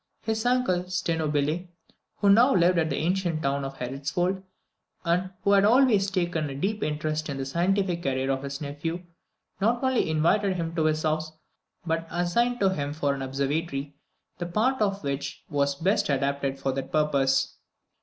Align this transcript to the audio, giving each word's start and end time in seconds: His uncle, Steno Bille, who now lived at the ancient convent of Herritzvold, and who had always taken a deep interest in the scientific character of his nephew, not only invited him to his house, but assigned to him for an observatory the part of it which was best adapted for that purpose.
His 0.23 0.47
uncle, 0.47 0.89
Steno 0.89 1.27
Bille, 1.27 1.65
who 2.21 2.31
now 2.31 2.55
lived 2.55 2.79
at 2.79 2.89
the 2.89 2.95
ancient 2.95 3.43
convent 3.43 3.65
of 3.65 3.77
Herritzvold, 3.77 4.41
and 5.05 5.29
who 5.43 5.51
had 5.51 5.63
always 5.63 6.09
taken 6.09 6.49
a 6.49 6.55
deep 6.55 6.81
interest 6.81 7.29
in 7.29 7.37
the 7.37 7.45
scientific 7.45 8.01
character 8.01 8.31
of 8.31 8.41
his 8.41 8.61
nephew, 8.61 9.03
not 9.59 9.83
only 9.83 10.09
invited 10.09 10.55
him 10.55 10.73
to 10.75 10.85
his 10.85 11.03
house, 11.03 11.33
but 11.85 12.07
assigned 12.09 12.59
to 12.61 12.73
him 12.73 12.93
for 12.93 13.13
an 13.13 13.21
observatory 13.21 13.95
the 14.39 14.47
part 14.47 14.81
of 14.81 14.93
it 15.05 15.07
which 15.11 15.43
was 15.51 15.75
best 15.75 16.09
adapted 16.09 16.59
for 16.59 16.71
that 16.71 16.91
purpose. 16.91 17.57